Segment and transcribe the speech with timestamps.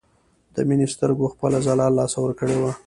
[0.55, 2.71] د مينې سترګو خپله ځلا له لاسه ورکړې وه